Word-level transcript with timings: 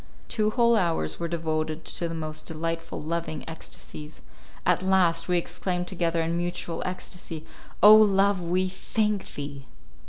Two 0.27 0.49
whole 0.49 0.75
hours 0.75 1.19
were 1.19 1.27
devoted 1.27 1.85
to 1.85 2.07
the 2.09 2.15
most 2.15 2.47
delightful, 2.47 2.99
loving 2.99 3.47
ecstasies. 3.47 4.21
At 4.65 4.81
last 4.81 5.27
we 5.27 5.37
exclaimed 5.37 5.87
together 5.87 6.23
in 6.23 6.35
mutual 6.35 6.81
ecstasy, 6.87 7.45
"O 7.83 7.93
Love, 7.93 8.41
we 8.41 8.67
thank 8.67 9.35
thee!" 9.35 9.65